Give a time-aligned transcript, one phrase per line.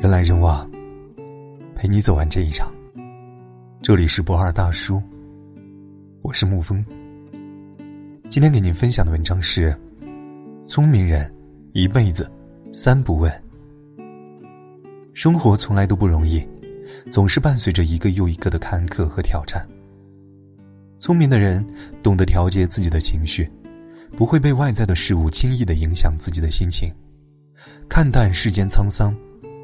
[0.00, 0.66] 人来人往，
[1.76, 2.72] 陪你走完这一场。
[3.82, 4.98] 这里是不二大叔，
[6.22, 6.82] 我是沐风。
[8.30, 9.78] 今天给您分享的文章是：
[10.66, 11.30] 聪明人
[11.74, 12.32] 一辈子
[12.72, 13.30] 三不问。
[15.12, 16.42] 生活从来都不容易，
[17.12, 19.68] 总是伴随着一个又一个的坎坷和挑战。
[20.98, 21.62] 聪明的人
[22.02, 23.46] 懂得调节自己的情绪，
[24.16, 26.90] 不会被外在的事物轻易的影响自己的心情，
[27.86, 29.14] 看淡世间沧桑。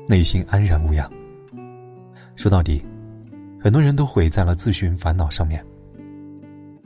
[0.09, 1.11] 内心安然无恙。
[2.37, 2.84] 说到底，
[3.60, 5.64] 很多人都毁在了自寻烦恼上面。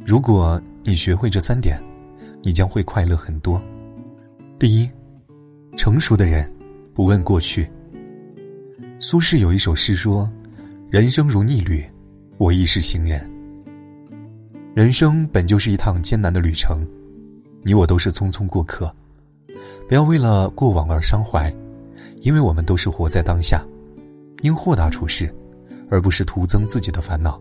[0.05, 1.79] 如果你学会这三点，
[2.43, 3.61] 你将会快乐很多。
[4.59, 4.89] 第一，
[5.77, 6.51] 成熟的人
[6.95, 7.71] 不问过去。
[8.99, 10.31] 苏轼有一首诗说
[10.89, 11.85] ：“人生如逆旅，
[12.39, 13.31] 我亦是行人。”
[14.75, 16.87] 人生本就是一趟艰难的旅程，
[17.63, 18.95] 你我都是匆匆过客，
[19.89, 21.53] 不要为了过往而伤怀。
[22.21, 23.67] 因为我们都是活在当下，
[24.43, 25.35] 应豁达处事，
[25.89, 27.41] 而不是徒增自己的烦恼。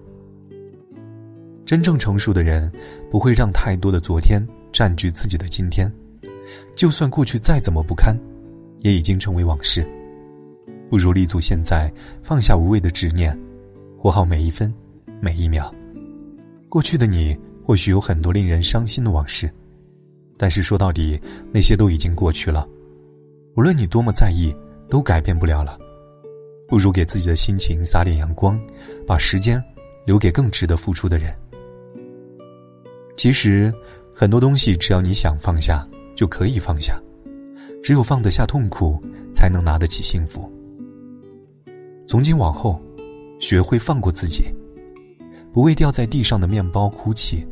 [1.65, 2.71] 真正成熟的人，
[3.11, 5.91] 不会让太多的昨天占据自己的今天，
[6.75, 8.17] 就算过去再怎么不堪，
[8.79, 9.85] 也已经成为往事。
[10.89, 11.91] 不如立足现在，
[12.23, 13.37] 放下无谓的执念，
[13.97, 14.73] 活好每一分，
[15.21, 15.71] 每一秒。
[16.69, 19.51] 过去的你或许有很多令人伤心的往事，
[20.37, 21.19] 但是说到底，
[21.51, 22.67] 那些都已经过去了。
[23.55, 24.55] 无论你多么在意。
[24.89, 25.77] 都改变不了了，
[26.67, 28.59] 不如给自己的心情撒点阳光，
[29.05, 29.63] 把时间
[30.05, 31.35] 留给更值得付出的人。
[33.15, 33.73] 其实，
[34.13, 36.99] 很多东西只要你想放下，就可以放下。
[37.81, 39.01] 只有放得下痛苦，
[39.33, 40.51] 才能拿得起幸福。
[42.05, 42.81] 从今往后，
[43.39, 44.45] 学会放过自己，
[45.53, 47.47] 不为掉在地上的面包哭泣，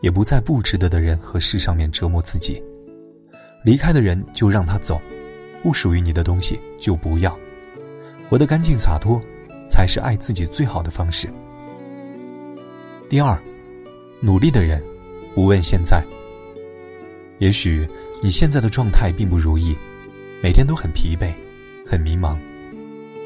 [0.00, 2.62] 也不在不值得的人和事上面折磨自己。
[3.64, 5.00] 离开的人就让他走。
[5.64, 7.34] 不属于你的东西就不要，
[8.28, 9.18] 活得干净洒脱，
[9.66, 11.26] 才是爱自己最好的方式。
[13.08, 13.40] 第二，
[14.20, 14.84] 努力的人
[15.34, 16.04] 不问现在。
[17.38, 17.88] 也许
[18.22, 19.74] 你现在的状态并不如意，
[20.42, 21.32] 每天都很疲惫，
[21.86, 22.36] 很迷茫，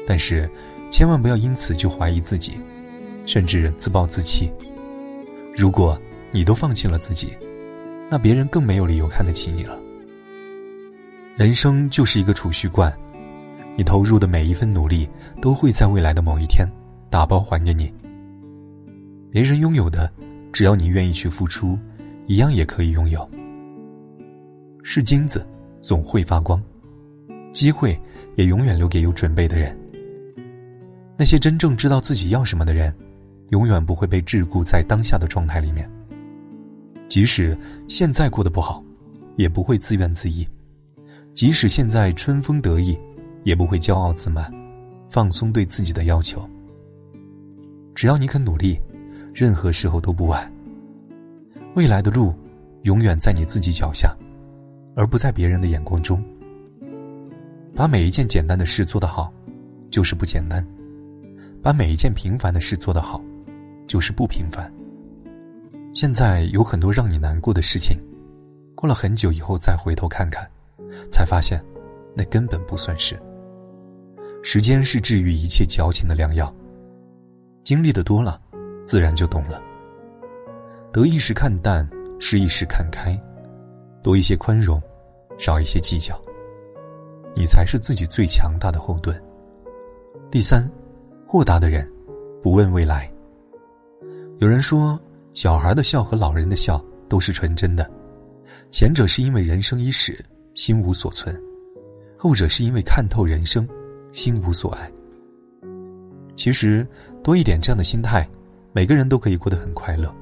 [0.07, 0.49] 但是
[0.89, 2.53] 千万不要因此就怀疑自己，
[3.25, 4.49] 甚至自暴自弃。
[5.57, 5.99] 如果
[6.31, 7.33] 你都放弃了自己，
[8.09, 9.77] 那别人更没有理由看得起你了。
[11.39, 12.93] 人生就是一个储蓄罐，
[13.77, 15.07] 你投入的每一份努力，
[15.41, 16.67] 都会在未来的某一天
[17.09, 17.89] 打包还给你。
[19.31, 20.11] 别人拥有的，
[20.51, 21.79] 只要你愿意去付出，
[22.27, 23.25] 一样也可以拥有。
[24.83, 25.47] 是金子，
[25.81, 26.59] 总会发光；
[27.53, 27.97] 机会
[28.35, 29.73] 也永远留给有准备的人。
[31.15, 32.93] 那些真正知道自己要什么的人，
[33.51, 35.89] 永远不会被桎梏在当下的状态里面。
[37.07, 37.57] 即使
[37.87, 38.83] 现在过得不好，
[39.37, 40.45] 也不会自怨自艾。
[41.33, 42.97] 即使现在春风得意，
[43.43, 44.51] 也不会骄傲自满，
[45.09, 46.47] 放松对自己的要求。
[47.95, 48.79] 只要你肯努力，
[49.33, 50.51] 任何时候都不晚。
[51.75, 52.33] 未来的路，
[52.83, 54.15] 永远在你自己脚下，
[54.95, 56.21] 而不在别人的眼光中。
[57.75, 59.31] 把每一件简单的事做得好，
[59.89, 60.61] 就是不简单；
[61.61, 63.21] 把每一件平凡的事做得好，
[63.87, 64.69] 就是不平凡。
[65.93, 67.97] 现在有很多让你难过的事情，
[68.75, 70.45] 过了很久以后再回头看看。
[71.09, 71.63] 才发现，
[72.15, 73.19] 那根本不算是。
[74.41, 76.53] 时间是治愈一切矫情的良药。
[77.63, 78.41] 经历的多了，
[78.85, 79.61] 自然就懂了。
[80.91, 81.87] 得意时看淡，
[82.19, 83.15] 失意时看开，
[84.01, 84.81] 多一些宽容，
[85.37, 86.19] 少一些计较。
[87.35, 89.21] 你才是自己最强大的后盾。
[90.31, 90.67] 第三，
[91.27, 91.87] 豁达的人，
[92.41, 93.11] 不问未来。
[94.39, 94.99] 有人说，
[95.33, 97.89] 小孩的笑和老人的笑都是纯真的，
[98.71, 100.25] 前者是因为人生伊始。
[100.59, 101.33] 心无所存，
[102.17, 103.65] 后者是因为看透人生，
[104.11, 104.91] 心无所爱。
[106.35, 106.85] 其实
[107.23, 108.29] 多一点这样的心态，
[108.73, 110.13] 每个人都可以过得很快乐。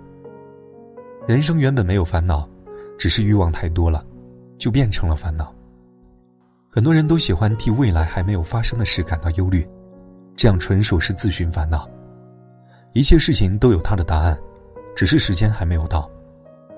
[1.28, 2.48] 人生原本没有烦恼，
[3.00, 4.06] 只是欲望太多了，
[4.60, 5.52] 就变成了烦恼。
[6.70, 9.68] 很多人都喜欢替未来还没有发生的事感到忧虑，
[10.36, 11.90] 这样纯属是自寻烦恼。
[12.94, 14.38] 一切事情都有它的答案，
[14.96, 16.08] 只是时间还没有到，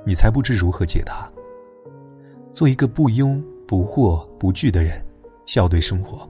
[0.05, 1.29] 你才不知如何解答。
[2.59, 5.01] 做一个不忧不惑不惧的人，
[5.45, 6.29] 笑对生活。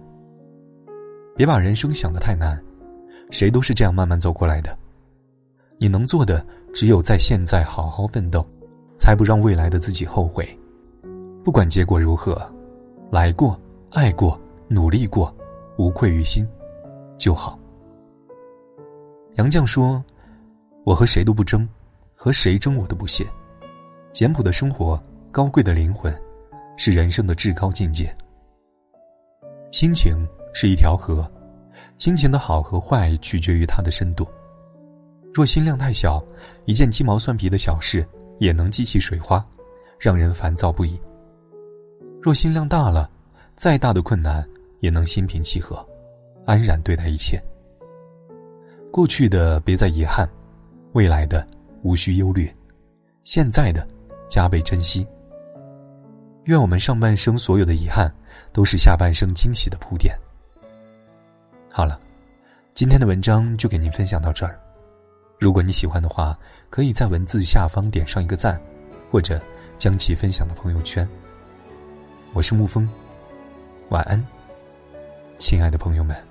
[1.35, 2.63] 别把人生想得太难，
[3.31, 4.77] 谁都是这样慢慢走过来的。
[5.79, 8.45] 你能做的只有在现在好好奋斗，
[8.95, 10.47] 才不让未来的自己后悔。
[11.43, 12.39] 不管结果如何，
[13.09, 13.59] 来过、
[13.89, 15.35] 爱过、努力过，
[15.79, 16.47] 无愧于心，
[17.17, 17.57] 就好。
[19.37, 20.05] 杨绛说
[20.85, 21.67] ：“我和谁都不争，
[22.13, 23.25] 和谁争我都不屑。”
[24.13, 25.03] 简朴的生活。
[25.31, 26.11] 高贵的灵魂，
[26.75, 28.15] 是人生的至高境界。
[29.71, 31.29] 心情是一条河，
[31.99, 34.27] 心情的好和坏取决于它的深度。
[35.31, 36.23] 若心量太小，
[36.65, 38.03] 一件鸡毛蒜皮的小事
[38.39, 39.45] 也能激起水花，
[39.99, 40.99] 让人烦躁不已。
[42.19, 43.07] 若心量大了，
[43.55, 44.43] 再大的困难
[44.79, 45.87] 也能心平气和，
[46.43, 47.39] 安然对待一切。
[48.91, 50.27] 过去的别再遗憾，
[50.93, 51.47] 未来的
[51.83, 52.51] 无需忧虑，
[53.23, 53.87] 现在的
[54.27, 55.05] 加倍珍惜。
[56.49, 58.11] 愿我们上半生所有的遗憾，
[58.51, 60.17] 都是下半生惊喜的铺垫。
[61.69, 61.99] 好了，
[62.73, 64.59] 今天的文章就给您分享到这儿。
[65.39, 66.35] 如果你喜欢的话，
[66.71, 68.59] 可以在文字下方点上一个赞，
[69.11, 69.39] 或者
[69.77, 71.07] 将其分享到朋友圈。
[72.33, 72.89] 我是沐风，
[73.89, 74.25] 晚安，
[75.37, 76.28] 亲爱的朋友们。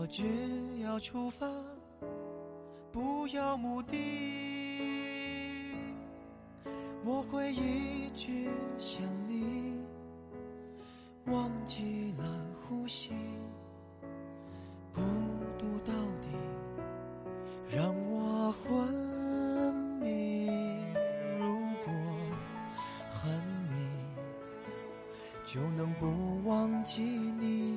[0.00, 0.22] 我只
[0.82, 1.46] 要出发，
[2.90, 3.98] 不要目的。
[7.04, 8.48] 我会一直
[8.78, 9.78] 想你，
[11.26, 12.24] 忘记了
[12.62, 13.12] 呼吸。
[14.94, 15.02] 孤
[15.58, 15.92] 独到
[16.22, 16.28] 底
[17.68, 20.48] 让我昏迷。
[21.38, 21.92] 如果
[23.10, 23.30] 恨
[23.68, 23.74] 你，
[25.44, 27.76] 就能不忘记你。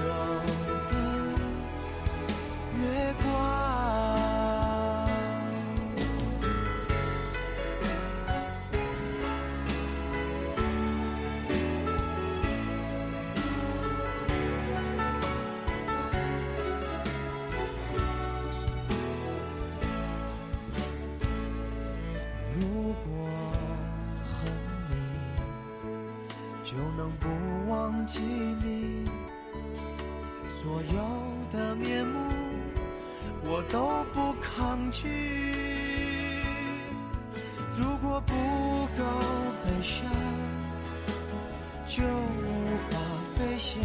[31.81, 32.19] 面目，
[33.43, 35.09] 我都不抗拒。
[37.73, 38.33] 如果不
[38.97, 39.03] 够
[39.63, 40.07] 悲伤，
[41.87, 42.97] 就无法
[43.35, 43.81] 飞翔。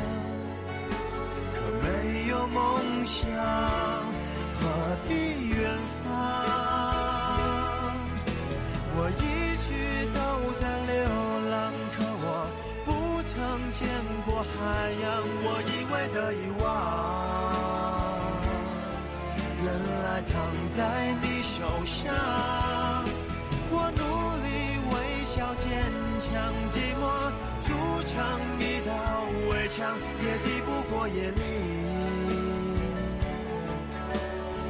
[1.54, 1.86] 可没
[2.28, 2.60] 有梦
[3.06, 3.26] 想，
[4.52, 4.60] 何
[5.08, 5.56] 必远
[6.04, 6.06] 方？
[8.98, 9.24] 我一
[9.64, 9.66] 直
[10.12, 10.18] 都
[10.60, 10.96] 在流
[11.50, 11.54] 浪，
[11.92, 12.24] 可我
[12.84, 12.88] 不
[13.22, 13.34] 曾
[13.72, 13.88] 见
[14.26, 14.54] 过海
[15.02, 15.04] 洋。
[15.42, 16.64] 我以为的遗忘，
[20.22, 20.34] 躺
[20.70, 22.14] 在你手上。
[23.68, 24.02] 我努
[24.44, 24.46] 力
[24.90, 25.64] 微笑坚
[26.20, 26.32] 强，
[26.70, 27.02] 寂寞
[27.60, 27.66] 筑
[28.06, 28.14] 成
[28.60, 28.90] 一道
[29.50, 31.36] 围墙，也抵不过夜里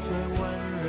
[0.00, 0.08] 最
[0.40, 0.42] 温
[0.82, 0.88] 柔